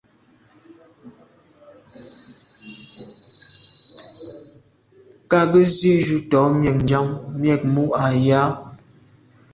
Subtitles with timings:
[5.29, 7.07] Kâ gə́ zí’jú tɔ̌ míɛ̂nʤám
[7.39, 8.41] mjɛ̂k mú à yá.